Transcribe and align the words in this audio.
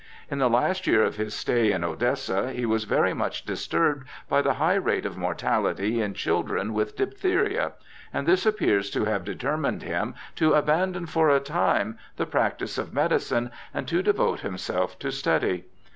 In 0.31 0.39
the 0.39 0.49
last 0.49 0.87
year 0.87 1.03
of 1.03 1.17
his 1.17 1.35
stay 1.35 1.71
in 1.71 1.83
Odessa 1.83 2.51
he 2.53 2.65
was 2.65 2.85
very 2.85 3.13
much 3.13 3.45
disturbed 3.45 4.07
by 4.27 4.41
the 4.41 4.55
high 4.55 4.73
rate 4.73 5.05
of 5.05 5.15
mortality 5.15 6.01
in 6.01 6.15
children 6.15 6.73
with 6.73 6.95
diphtheria, 6.95 7.73
and 8.11 8.27
this 8.27 8.47
appears 8.47 8.89
to 8.89 9.05
have 9.05 9.23
determined 9.23 9.83
him 9.83 10.15
to 10.37 10.55
abandon 10.55 11.05
for 11.05 11.29
a 11.29 11.39
time 11.39 11.99
the 12.17 12.25
practice 12.25 12.79
of 12.79 12.95
medicine 12.95 13.51
and 13.75 13.87
to 13.89 14.01
devote 14.01 14.39
himself 14.39 14.97
to 14.97 15.11
study. 15.11 15.65